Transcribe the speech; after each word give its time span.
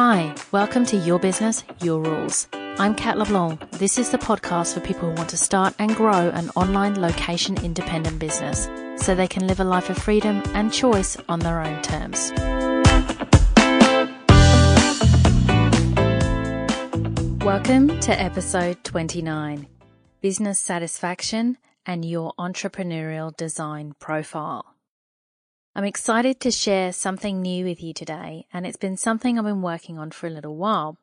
Hi, 0.00 0.32
welcome 0.52 0.86
to 0.86 0.96
Your 0.96 1.18
Business, 1.18 1.64
Your 1.82 2.00
Rules. 2.00 2.46
I'm 2.52 2.94
Kat 2.94 3.18
LeBlanc. 3.18 3.68
This 3.72 3.98
is 3.98 4.10
the 4.10 4.16
podcast 4.16 4.74
for 4.74 4.78
people 4.78 5.08
who 5.08 5.16
want 5.16 5.28
to 5.30 5.36
start 5.36 5.74
and 5.80 5.92
grow 5.96 6.30
an 6.30 6.50
online 6.50 7.00
location 7.00 7.60
independent 7.64 8.20
business 8.20 8.68
so 9.02 9.16
they 9.16 9.26
can 9.26 9.48
live 9.48 9.58
a 9.58 9.64
life 9.64 9.90
of 9.90 9.98
freedom 9.98 10.40
and 10.54 10.72
choice 10.72 11.16
on 11.28 11.40
their 11.40 11.60
own 11.60 11.82
terms. 11.82 12.30
Welcome 17.44 17.98
to 17.98 18.12
episode 18.12 18.84
29 18.84 19.66
Business 20.20 20.60
Satisfaction 20.60 21.58
and 21.84 22.04
Your 22.04 22.34
Entrepreneurial 22.38 23.36
Design 23.36 23.96
Profile. 23.98 24.77
I'm 25.78 25.84
excited 25.84 26.40
to 26.40 26.50
share 26.50 26.92
something 26.92 27.40
new 27.40 27.64
with 27.64 27.80
you 27.80 27.94
today, 27.94 28.48
and 28.52 28.66
it's 28.66 28.76
been 28.76 28.96
something 28.96 29.38
I've 29.38 29.44
been 29.44 29.62
working 29.62 29.96
on 29.96 30.10
for 30.10 30.26
a 30.26 30.30
little 30.30 30.56
while. 30.56 30.98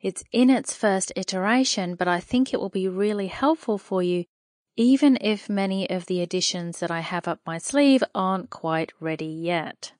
It's 0.00 0.24
in 0.32 0.48
its 0.48 0.74
first 0.74 1.12
iteration, 1.14 1.94
but 1.94 2.08
I 2.08 2.18
think 2.18 2.54
it 2.54 2.56
will 2.58 2.70
be 2.70 2.88
really 2.88 3.26
helpful 3.26 3.76
for 3.76 4.02
you, 4.02 4.24
even 4.76 5.18
if 5.20 5.50
many 5.50 5.90
of 5.90 6.06
the 6.06 6.22
additions 6.22 6.80
that 6.80 6.90
I 6.90 7.00
have 7.00 7.28
up 7.28 7.40
my 7.44 7.58
sleeve 7.58 8.02
aren't 8.14 8.48
quite 8.48 8.94
ready 8.98 9.26
yet. 9.26 9.92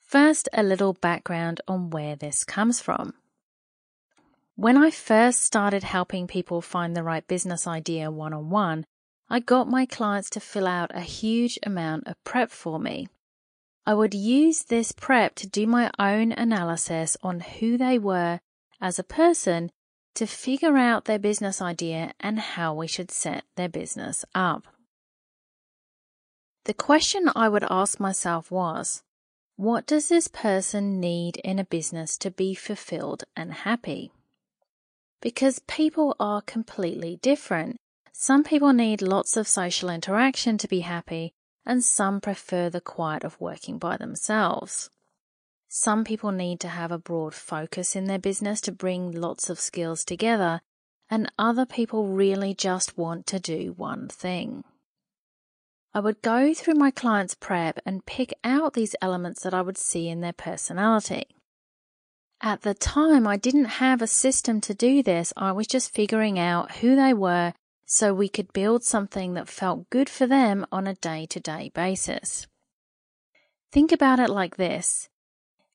First, 0.00 0.48
a 0.52 0.64
little 0.64 0.94
background 0.94 1.60
on 1.68 1.90
where 1.90 2.16
this 2.16 2.42
comes 2.42 2.80
from. 2.80 3.14
When 4.56 4.76
I 4.76 4.90
first 4.90 5.44
started 5.44 5.84
helping 5.84 6.26
people 6.26 6.60
find 6.60 6.96
the 6.96 7.04
right 7.04 7.28
business 7.28 7.68
idea 7.68 8.10
one 8.10 8.34
on 8.34 8.50
one, 8.50 8.86
I 9.28 9.40
got 9.40 9.68
my 9.68 9.86
clients 9.86 10.30
to 10.30 10.40
fill 10.40 10.66
out 10.66 10.94
a 10.94 11.00
huge 11.00 11.58
amount 11.64 12.06
of 12.06 12.22
prep 12.22 12.50
for 12.50 12.78
me. 12.78 13.08
I 13.84 13.94
would 13.94 14.14
use 14.14 14.64
this 14.64 14.92
prep 14.92 15.34
to 15.36 15.48
do 15.48 15.66
my 15.66 15.90
own 15.98 16.32
analysis 16.32 17.16
on 17.22 17.40
who 17.40 17.76
they 17.76 17.98
were 17.98 18.40
as 18.80 18.98
a 18.98 19.04
person 19.04 19.70
to 20.14 20.26
figure 20.26 20.76
out 20.76 21.04
their 21.04 21.18
business 21.18 21.60
idea 21.60 22.12
and 22.20 22.38
how 22.38 22.74
we 22.74 22.86
should 22.86 23.10
set 23.10 23.44
their 23.56 23.68
business 23.68 24.24
up. 24.34 24.66
The 26.64 26.74
question 26.74 27.30
I 27.34 27.48
would 27.48 27.64
ask 27.70 28.00
myself 28.00 28.50
was, 28.50 29.02
what 29.56 29.86
does 29.86 30.08
this 30.08 30.28
person 30.28 31.00
need 31.00 31.36
in 31.38 31.58
a 31.58 31.64
business 31.64 32.18
to 32.18 32.30
be 32.30 32.54
fulfilled 32.54 33.24
and 33.36 33.52
happy? 33.52 34.10
Because 35.20 35.60
people 35.60 36.14
are 36.18 36.42
completely 36.42 37.18
different 37.22 37.76
some 38.18 38.42
people 38.42 38.72
need 38.72 39.02
lots 39.02 39.36
of 39.36 39.46
social 39.46 39.90
interaction 39.90 40.56
to 40.56 40.66
be 40.66 40.80
happy, 40.80 41.34
and 41.66 41.84
some 41.84 42.18
prefer 42.18 42.70
the 42.70 42.80
quiet 42.80 43.22
of 43.22 43.38
working 43.38 43.76
by 43.76 43.98
themselves. 43.98 44.88
Some 45.68 46.02
people 46.02 46.32
need 46.32 46.58
to 46.60 46.68
have 46.68 46.90
a 46.90 46.98
broad 46.98 47.34
focus 47.34 47.94
in 47.94 48.06
their 48.06 48.18
business 48.18 48.62
to 48.62 48.72
bring 48.72 49.12
lots 49.12 49.50
of 49.50 49.60
skills 49.60 50.02
together, 50.02 50.62
and 51.10 51.30
other 51.38 51.66
people 51.66 52.06
really 52.06 52.54
just 52.54 52.96
want 52.96 53.26
to 53.26 53.38
do 53.38 53.74
one 53.76 54.08
thing. 54.08 54.64
I 55.92 56.00
would 56.00 56.22
go 56.22 56.54
through 56.54 56.76
my 56.76 56.90
client's 56.90 57.34
prep 57.34 57.80
and 57.84 58.06
pick 58.06 58.32
out 58.42 58.72
these 58.72 58.96
elements 59.02 59.42
that 59.42 59.52
I 59.52 59.60
would 59.60 59.76
see 59.76 60.08
in 60.08 60.22
their 60.22 60.32
personality. 60.32 61.26
At 62.40 62.62
the 62.62 62.72
time, 62.72 63.26
I 63.26 63.36
didn't 63.36 63.76
have 63.76 64.00
a 64.00 64.06
system 64.06 64.62
to 64.62 64.72
do 64.72 65.02
this. 65.02 65.34
I 65.36 65.52
was 65.52 65.66
just 65.66 65.94
figuring 65.94 66.38
out 66.38 66.76
who 66.76 66.96
they 66.96 67.12
were 67.12 67.52
so 67.86 68.12
we 68.12 68.28
could 68.28 68.52
build 68.52 68.82
something 68.82 69.34
that 69.34 69.48
felt 69.48 69.88
good 69.90 70.10
for 70.10 70.26
them 70.26 70.66
on 70.72 70.86
a 70.86 70.94
day 70.94 71.24
to 71.26 71.40
day 71.40 71.70
basis. 71.72 72.46
Think 73.72 73.92
about 73.92 74.18
it 74.18 74.28
like 74.28 74.56
this. 74.56 75.08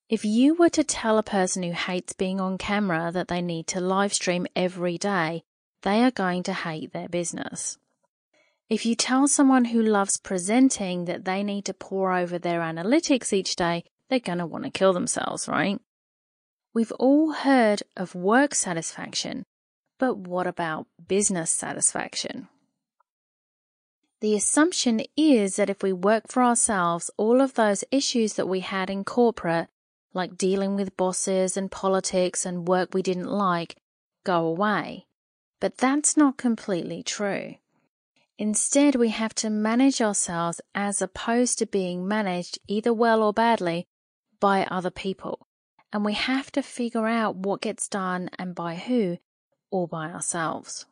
If 0.09 0.25
you 0.25 0.55
were 0.55 0.69
to 0.69 0.83
tell 0.83 1.17
a 1.17 1.23
person 1.23 1.63
who 1.63 1.71
hates 1.71 2.11
being 2.11 2.41
on 2.41 2.57
camera 2.57 3.11
that 3.13 3.29
they 3.29 3.41
need 3.41 3.65
to 3.67 3.79
live 3.79 4.13
stream 4.13 4.45
every 4.55 4.97
day, 4.97 5.43
they 5.83 6.03
are 6.03 6.11
going 6.11 6.43
to 6.43 6.53
hate 6.53 6.91
their 6.91 7.07
business. 7.07 7.77
If 8.69 8.85
you 8.85 8.95
tell 8.95 9.27
someone 9.27 9.65
who 9.65 9.81
loves 9.81 10.17
presenting 10.17 11.05
that 11.05 11.25
they 11.25 11.43
need 11.43 11.65
to 11.65 11.73
pore 11.73 12.13
over 12.13 12.37
their 12.37 12.59
analytics 12.59 13.31
each 13.31 13.55
day, 13.55 13.85
they're 14.09 14.19
going 14.19 14.39
to 14.39 14.45
want 14.45 14.65
to 14.65 14.69
kill 14.69 14.91
themselves, 14.91 15.47
right? 15.47 15.79
We've 16.73 16.91
all 16.93 17.31
heard 17.31 17.83
of 17.95 18.15
work 18.15 18.53
satisfaction, 18.53 19.45
but 20.01 20.17
what 20.17 20.47
about 20.47 20.87
business 21.07 21.51
satisfaction? 21.51 22.47
The 24.19 24.33
assumption 24.33 25.03
is 25.15 25.57
that 25.57 25.69
if 25.69 25.83
we 25.83 25.93
work 25.93 26.23
for 26.27 26.41
ourselves, 26.41 27.11
all 27.17 27.39
of 27.39 27.53
those 27.53 27.83
issues 27.91 28.33
that 28.33 28.47
we 28.47 28.61
had 28.61 28.89
in 28.89 29.03
corporate, 29.03 29.67
like 30.11 30.39
dealing 30.39 30.75
with 30.75 30.97
bosses 30.97 31.55
and 31.55 31.69
politics 31.69 32.47
and 32.47 32.67
work 32.67 32.95
we 32.95 33.03
didn't 33.03 33.29
like, 33.29 33.75
go 34.23 34.47
away. 34.47 35.05
But 35.59 35.77
that's 35.77 36.17
not 36.17 36.35
completely 36.35 37.03
true. 37.03 37.57
Instead, 38.39 38.95
we 38.95 39.09
have 39.09 39.35
to 39.35 39.51
manage 39.51 40.01
ourselves 40.01 40.61
as 40.73 40.99
opposed 41.03 41.59
to 41.59 41.67
being 41.67 42.07
managed 42.07 42.57
either 42.67 42.91
well 42.91 43.21
or 43.21 43.33
badly 43.33 43.85
by 44.39 44.65
other 44.65 44.89
people. 44.89 45.45
And 45.93 46.03
we 46.03 46.13
have 46.13 46.51
to 46.53 46.63
figure 46.63 47.05
out 47.05 47.35
what 47.35 47.61
gets 47.61 47.87
done 47.87 48.31
and 48.39 48.55
by 48.55 48.77
who 48.77 49.19
all 49.71 49.87
by 49.87 50.11
ourselves. 50.11 50.85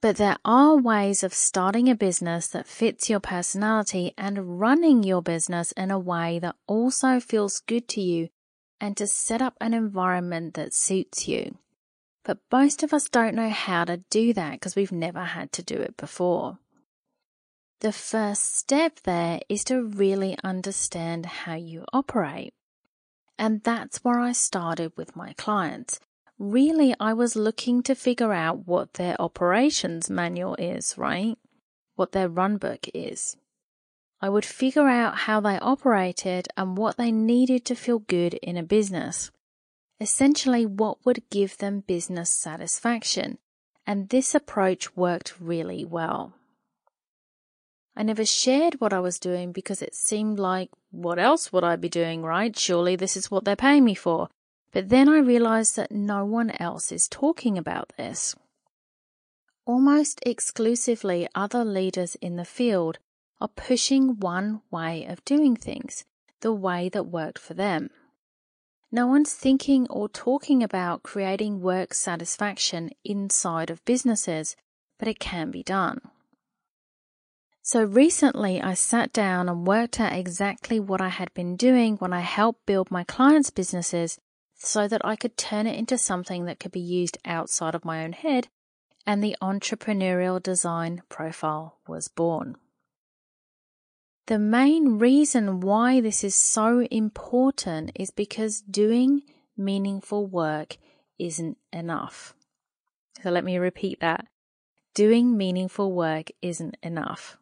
But 0.00 0.16
there 0.16 0.36
are 0.44 0.76
ways 0.76 1.24
of 1.24 1.34
starting 1.34 1.88
a 1.88 1.94
business 1.94 2.46
that 2.48 2.68
fits 2.68 3.10
your 3.10 3.20
personality 3.20 4.12
and 4.16 4.60
running 4.60 5.02
your 5.02 5.22
business 5.22 5.72
in 5.72 5.90
a 5.90 5.98
way 5.98 6.38
that 6.38 6.56
also 6.66 7.18
feels 7.18 7.60
good 7.60 7.88
to 7.88 8.00
you 8.00 8.28
and 8.80 8.96
to 8.98 9.06
set 9.06 9.40
up 9.40 9.54
an 9.60 9.74
environment 9.74 10.54
that 10.54 10.74
suits 10.74 11.26
you. 11.26 11.58
But 12.24 12.38
most 12.52 12.82
of 12.82 12.92
us 12.92 13.08
don't 13.08 13.34
know 13.34 13.48
how 13.48 13.84
to 13.84 13.98
do 14.10 14.32
that 14.34 14.52
because 14.52 14.76
we've 14.76 14.92
never 14.92 15.24
had 15.24 15.50
to 15.52 15.62
do 15.62 15.76
it 15.76 15.96
before. 15.96 16.58
The 17.80 17.92
first 17.92 18.56
step 18.56 19.00
there 19.04 19.40
is 19.48 19.64
to 19.64 19.82
really 19.82 20.36
understand 20.44 21.26
how 21.26 21.54
you 21.54 21.84
operate. 21.92 22.54
And 23.38 23.62
that's 23.62 24.04
where 24.04 24.18
I 24.18 24.32
started 24.32 24.92
with 24.96 25.14
my 25.14 25.34
clients 25.34 26.00
really 26.38 26.94
I 27.00 27.12
was 27.12 27.36
looking 27.36 27.82
to 27.84 27.94
figure 27.94 28.32
out 28.32 28.66
what 28.66 28.94
their 28.94 29.20
operations 29.20 30.10
manual 30.10 30.54
is, 30.56 30.96
right? 30.98 31.36
What 31.94 32.12
their 32.12 32.28
run 32.28 32.56
book 32.58 32.86
is. 32.94 33.36
I 34.20 34.28
would 34.28 34.44
figure 34.44 34.88
out 34.88 35.18
how 35.18 35.40
they 35.40 35.58
operated 35.58 36.48
and 36.56 36.76
what 36.76 36.96
they 36.96 37.12
needed 37.12 37.64
to 37.66 37.74
feel 37.74 37.98
good 37.98 38.34
in 38.34 38.56
a 38.56 38.62
business. 38.62 39.30
Essentially, 40.00 40.66
what 40.66 41.04
would 41.04 41.28
give 41.30 41.58
them 41.58 41.80
business 41.80 42.30
satisfaction. 42.30 43.38
And 43.86 44.08
this 44.08 44.34
approach 44.34 44.96
worked 44.96 45.40
really 45.40 45.84
well. 45.84 46.34
I 47.94 48.02
never 48.02 48.26
shared 48.26 48.80
what 48.80 48.92
I 48.92 49.00
was 49.00 49.18
doing 49.18 49.52
because 49.52 49.80
it 49.80 49.94
seemed 49.94 50.38
like, 50.38 50.70
what 50.90 51.18
else 51.18 51.50
would 51.52 51.64
I 51.64 51.76
be 51.76 51.88
doing, 51.88 52.22
right? 52.22 52.56
Surely 52.56 52.94
this 52.96 53.16
is 53.16 53.30
what 53.30 53.44
they're 53.44 53.56
paying 53.56 53.84
me 53.84 53.94
for. 53.94 54.28
But 54.76 54.90
then 54.90 55.08
I 55.08 55.20
realized 55.20 55.76
that 55.76 55.90
no 55.90 56.26
one 56.26 56.50
else 56.60 56.92
is 56.92 57.08
talking 57.08 57.56
about 57.56 57.94
this. 57.96 58.36
Almost 59.64 60.20
exclusively, 60.26 61.26
other 61.34 61.64
leaders 61.64 62.14
in 62.16 62.36
the 62.36 62.44
field 62.44 62.98
are 63.40 63.48
pushing 63.48 64.20
one 64.20 64.60
way 64.70 65.06
of 65.06 65.24
doing 65.24 65.56
things, 65.56 66.04
the 66.42 66.52
way 66.52 66.90
that 66.90 67.06
worked 67.06 67.38
for 67.38 67.54
them. 67.54 67.88
No 68.92 69.06
one's 69.06 69.32
thinking 69.32 69.86
or 69.88 70.10
talking 70.10 70.62
about 70.62 71.02
creating 71.02 71.62
work 71.62 71.94
satisfaction 71.94 72.90
inside 73.02 73.70
of 73.70 73.82
businesses, 73.86 74.56
but 74.98 75.08
it 75.08 75.18
can 75.18 75.50
be 75.50 75.62
done. 75.62 76.02
So 77.62 77.82
recently 77.82 78.60
I 78.60 78.74
sat 78.74 79.14
down 79.14 79.48
and 79.48 79.66
worked 79.66 79.98
out 79.98 80.12
exactly 80.12 80.78
what 80.78 81.00
I 81.00 81.08
had 81.08 81.32
been 81.32 81.56
doing 81.56 81.96
when 81.96 82.12
I 82.12 82.20
helped 82.20 82.66
build 82.66 82.90
my 82.90 83.04
clients' 83.04 83.48
businesses 83.48 84.18
so 84.56 84.88
that 84.88 85.04
I 85.04 85.16
could 85.16 85.36
turn 85.36 85.66
it 85.66 85.78
into 85.78 85.98
something 85.98 86.46
that 86.46 86.58
could 86.58 86.72
be 86.72 86.80
used 86.80 87.18
outside 87.24 87.74
of 87.74 87.84
my 87.84 88.02
own 88.02 88.12
head, 88.12 88.48
and 89.06 89.22
the 89.22 89.36
entrepreneurial 89.40 90.42
design 90.42 91.02
profile 91.08 91.78
was 91.86 92.08
born. 92.08 92.56
The 94.26 94.38
main 94.40 94.98
reason 94.98 95.60
why 95.60 96.00
this 96.00 96.24
is 96.24 96.34
so 96.34 96.80
important 96.90 97.92
is 97.94 98.10
because 98.10 98.60
doing 98.60 99.22
meaningful 99.56 100.26
work 100.26 100.78
isn't 101.18 101.58
enough. 101.72 102.34
So 103.22 103.30
let 103.30 103.44
me 103.44 103.58
repeat 103.58 104.00
that. 104.00 104.26
Doing 104.94 105.36
meaningful 105.36 105.92
work 105.92 106.30
isn't 106.42 106.76
enough. 106.82 107.38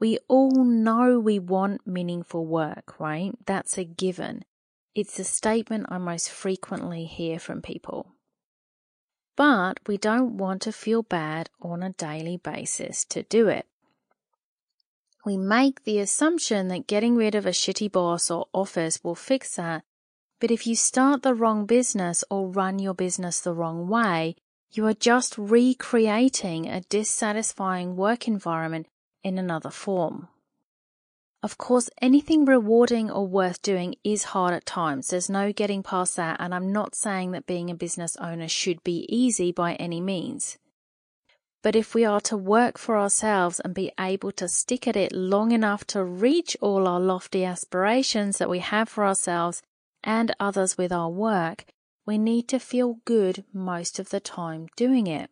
We 0.00 0.18
all 0.28 0.64
know 0.64 1.18
we 1.18 1.38
want 1.38 1.86
meaningful 1.86 2.46
work, 2.46 2.98
right? 2.98 3.32
That's 3.44 3.76
a 3.76 3.84
given. 3.84 4.44
It's 4.98 5.20
a 5.20 5.22
statement 5.22 5.86
I 5.90 5.98
most 5.98 6.28
frequently 6.28 7.04
hear 7.04 7.38
from 7.38 7.62
people. 7.62 8.14
But 9.36 9.78
we 9.86 9.96
don't 9.96 10.38
want 10.38 10.60
to 10.62 10.72
feel 10.72 11.04
bad 11.04 11.50
on 11.62 11.84
a 11.84 11.90
daily 11.92 12.36
basis 12.36 13.04
to 13.10 13.22
do 13.22 13.46
it. 13.46 13.66
We 15.24 15.36
make 15.36 15.84
the 15.84 16.00
assumption 16.00 16.66
that 16.66 16.88
getting 16.88 17.14
rid 17.14 17.36
of 17.36 17.46
a 17.46 17.50
shitty 17.50 17.92
boss 17.92 18.28
or 18.28 18.48
office 18.52 18.98
will 19.04 19.14
fix 19.14 19.54
that, 19.54 19.84
But 20.40 20.50
if 20.50 20.66
you 20.66 20.74
start 20.74 21.22
the 21.22 21.32
wrong 21.32 21.64
business 21.64 22.24
or 22.28 22.48
run 22.48 22.80
your 22.80 22.94
business 22.94 23.38
the 23.40 23.54
wrong 23.54 23.86
way, 23.86 24.34
you 24.72 24.84
are 24.86 24.94
just 24.94 25.38
recreating 25.38 26.66
a 26.66 26.80
dissatisfying 26.80 27.94
work 27.94 28.26
environment 28.26 28.88
in 29.22 29.38
another 29.38 29.70
form. 29.70 30.26
Of 31.40 31.56
course, 31.56 31.88
anything 32.02 32.44
rewarding 32.44 33.10
or 33.10 33.26
worth 33.26 33.62
doing 33.62 33.94
is 34.02 34.24
hard 34.24 34.54
at 34.54 34.66
times. 34.66 35.08
There's 35.08 35.30
no 35.30 35.52
getting 35.52 35.84
past 35.84 36.16
that. 36.16 36.40
And 36.40 36.52
I'm 36.52 36.72
not 36.72 36.96
saying 36.96 37.30
that 37.30 37.46
being 37.46 37.70
a 37.70 37.76
business 37.76 38.16
owner 38.16 38.48
should 38.48 38.82
be 38.82 39.06
easy 39.08 39.52
by 39.52 39.74
any 39.74 40.00
means. 40.00 40.58
But 41.62 41.76
if 41.76 41.94
we 41.94 42.04
are 42.04 42.20
to 42.22 42.36
work 42.36 42.76
for 42.76 42.98
ourselves 42.98 43.60
and 43.60 43.74
be 43.74 43.92
able 43.98 44.32
to 44.32 44.48
stick 44.48 44.88
at 44.88 44.96
it 44.96 45.12
long 45.12 45.52
enough 45.52 45.84
to 45.88 46.04
reach 46.04 46.56
all 46.60 46.88
our 46.88 47.00
lofty 47.00 47.44
aspirations 47.44 48.38
that 48.38 48.50
we 48.50 48.58
have 48.58 48.88
for 48.88 49.04
ourselves 49.04 49.62
and 50.02 50.34
others 50.40 50.76
with 50.76 50.92
our 50.92 51.10
work, 51.10 51.66
we 52.04 52.18
need 52.18 52.48
to 52.48 52.58
feel 52.58 53.00
good 53.04 53.44
most 53.52 53.98
of 53.98 54.10
the 54.10 54.20
time 54.20 54.68
doing 54.76 55.06
it. 55.06 55.30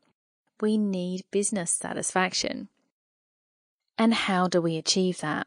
We 0.61 0.79
need 0.79 1.25
business 1.31 1.73
satisfaction. 1.73 2.69
And 3.99 4.14
how 4.14 4.47
do 4.47 4.61
we 4.61 4.76
achieve 4.76 5.19
that? 5.20 5.47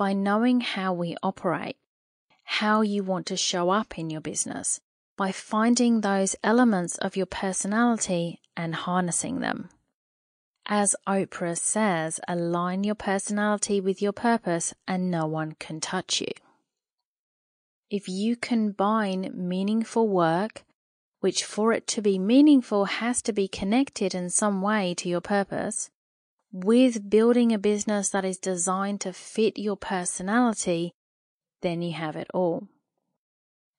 By 0.00 0.14
knowing 0.14 0.62
how 0.62 0.94
we 0.94 1.14
operate, 1.22 1.76
how 2.44 2.80
you 2.80 3.04
want 3.04 3.26
to 3.26 3.36
show 3.36 3.68
up 3.68 3.98
in 3.98 4.08
your 4.08 4.22
business, 4.22 4.80
by 5.18 5.30
finding 5.30 6.00
those 6.00 6.34
elements 6.42 6.96
of 6.96 7.16
your 7.18 7.26
personality 7.26 8.40
and 8.56 8.74
harnessing 8.74 9.40
them. 9.40 9.68
As 10.64 10.96
Oprah 11.06 11.58
says, 11.58 12.18
align 12.26 12.82
your 12.82 12.94
personality 12.94 13.78
with 13.78 14.00
your 14.00 14.12
purpose 14.12 14.72
and 14.88 15.10
no 15.10 15.26
one 15.26 15.52
can 15.58 15.80
touch 15.80 16.22
you 16.22 16.32
if 17.90 18.08
you 18.08 18.36
combine 18.36 19.30
meaningful 19.34 20.08
work, 20.08 20.64
which 21.18 21.44
for 21.44 21.72
it 21.72 21.86
to 21.88 22.00
be 22.00 22.18
meaningful 22.18 22.84
has 22.84 23.20
to 23.20 23.32
be 23.32 23.48
connected 23.48 24.14
in 24.14 24.30
some 24.30 24.62
way 24.62 24.94
to 24.94 25.08
your 25.08 25.20
purpose, 25.20 25.90
with 26.52 27.08
building 27.08 27.52
a 27.52 27.58
business 27.58 28.10
that 28.10 28.24
is 28.24 28.38
designed 28.38 29.00
to 29.02 29.12
fit 29.12 29.58
your 29.58 29.76
personality, 29.76 30.92
then 31.62 31.82
you 31.82 31.92
have 31.92 32.16
it 32.16 32.28
all. 32.34 32.68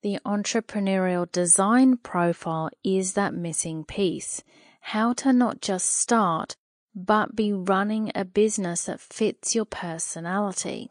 The 0.03 0.19
entrepreneurial 0.25 1.31
design 1.31 1.97
profile 1.97 2.69
is 2.83 3.13
that 3.13 3.33
missing 3.33 3.83
piece. 3.83 4.43
How 4.81 5.13
to 5.13 5.31
not 5.31 5.61
just 5.61 5.85
start, 5.85 6.55
but 6.95 7.35
be 7.35 7.53
running 7.53 8.11
a 8.15 8.25
business 8.25 8.85
that 8.85 8.99
fits 8.99 9.53
your 9.53 9.65
personality 9.65 10.89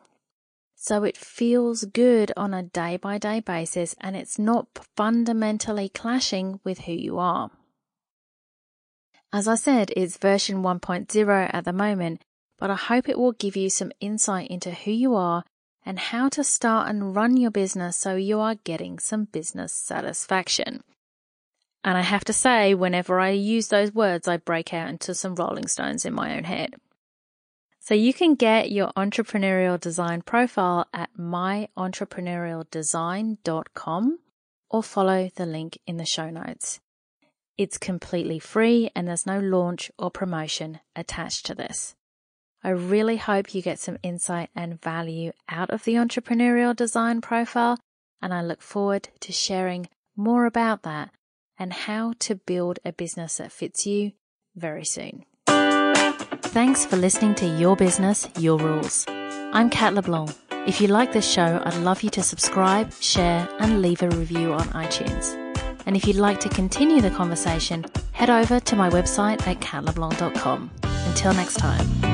so 0.82 1.04
it 1.04 1.14
feels 1.14 1.84
good 1.84 2.32
on 2.38 2.54
a 2.54 2.62
day 2.62 2.96
by 2.96 3.18
day 3.18 3.38
basis 3.38 3.94
and 4.00 4.16
it's 4.16 4.38
not 4.38 4.66
fundamentally 4.96 5.90
clashing 5.90 6.58
with 6.64 6.80
who 6.80 6.92
you 6.92 7.18
are. 7.18 7.50
As 9.32 9.46
I 9.46 9.54
said, 9.54 9.92
it's 9.96 10.16
version 10.16 10.62
1.0 10.62 11.50
at 11.54 11.64
the 11.64 11.72
moment, 11.72 12.22
but 12.58 12.68
I 12.70 12.74
hope 12.74 13.08
it 13.08 13.18
will 13.18 13.32
give 13.32 13.56
you 13.56 13.70
some 13.70 13.92
insight 14.00 14.50
into 14.50 14.72
who 14.72 14.90
you 14.90 15.14
are 15.14 15.44
and 15.86 15.98
how 15.98 16.28
to 16.30 16.44
start 16.44 16.88
and 16.88 17.14
run 17.14 17.36
your 17.36 17.52
business 17.52 17.96
so 17.96 18.16
you 18.16 18.40
are 18.40 18.56
getting 18.56 18.98
some 18.98 19.24
business 19.24 19.72
satisfaction. 19.72 20.82
And 21.82 21.96
I 21.96 22.02
have 22.02 22.24
to 22.24 22.32
say, 22.32 22.74
whenever 22.74 23.20
I 23.20 23.30
use 23.30 23.68
those 23.68 23.94
words, 23.94 24.28
I 24.28 24.36
break 24.36 24.74
out 24.74 24.88
into 24.88 25.14
some 25.14 25.36
Rolling 25.36 25.68
Stones 25.68 26.04
in 26.04 26.12
my 26.12 26.36
own 26.36 26.44
head. 26.44 26.74
So 27.78 27.94
you 27.94 28.12
can 28.12 28.34
get 28.34 28.70
your 28.70 28.92
entrepreneurial 28.96 29.80
design 29.80 30.20
profile 30.22 30.86
at 30.92 31.08
myentrepreneurialdesign.com 31.18 34.18
or 34.68 34.82
follow 34.82 35.30
the 35.34 35.46
link 35.46 35.78
in 35.86 35.96
the 35.96 36.04
show 36.04 36.28
notes. 36.28 36.80
It's 37.60 37.76
completely 37.76 38.38
free 38.38 38.90
and 38.96 39.06
there's 39.06 39.26
no 39.26 39.38
launch 39.38 39.90
or 39.98 40.10
promotion 40.10 40.80
attached 40.96 41.44
to 41.44 41.54
this. 41.54 41.94
I 42.64 42.70
really 42.70 43.18
hope 43.18 43.54
you 43.54 43.60
get 43.60 43.78
some 43.78 43.98
insight 44.02 44.48
and 44.56 44.80
value 44.80 45.32
out 45.46 45.68
of 45.68 45.84
the 45.84 45.96
entrepreneurial 45.96 46.74
design 46.74 47.20
profile, 47.20 47.78
and 48.22 48.32
I 48.32 48.40
look 48.40 48.62
forward 48.62 49.10
to 49.20 49.32
sharing 49.32 49.90
more 50.16 50.46
about 50.46 50.84
that 50.84 51.10
and 51.58 51.74
how 51.74 52.14
to 52.20 52.34
build 52.34 52.78
a 52.82 52.92
business 52.92 53.36
that 53.36 53.52
fits 53.52 53.86
you 53.86 54.12
very 54.56 54.86
soon. 54.86 55.26
Thanks 55.46 56.86
for 56.86 56.96
listening 56.96 57.34
to 57.34 57.46
Your 57.46 57.76
Business, 57.76 58.26
Your 58.38 58.56
Rules. 58.56 59.04
I'm 59.52 59.68
Kat 59.68 59.92
LeBlanc. 59.92 60.34
If 60.66 60.80
you 60.80 60.88
like 60.88 61.12
this 61.12 61.30
show, 61.30 61.60
I'd 61.62 61.76
love 61.82 62.02
you 62.02 62.08
to 62.08 62.22
subscribe, 62.22 62.90
share, 63.02 63.46
and 63.58 63.82
leave 63.82 64.00
a 64.00 64.08
review 64.08 64.54
on 64.54 64.66
iTunes. 64.68 65.49
And 65.86 65.96
if 65.96 66.06
you'd 66.06 66.16
like 66.16 66.40
to 66.40 66.48
continue 66.48 67.00
the 67.00 67.10
conversation, 67.10 67.84
head 68.12 68.30
over 68.30 68.60
to 68.60 68.76
my 68.76 68.90
website 68.90 69.46
at 69.46 69.60
katleblanc.com. 69.60 70.70
Until 71.06 71.34
next 71.34 71.56
time. 71.56 72.09